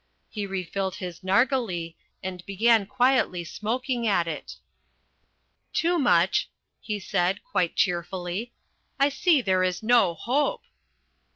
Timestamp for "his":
0.95-1.19